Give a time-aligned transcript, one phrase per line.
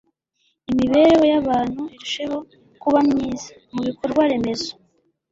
[0.71, 2.37] imibereho y'abantu irusheho
[2.81, 3.47] kuba myiza.
[3.73, 4.71] mu bikorwa remezo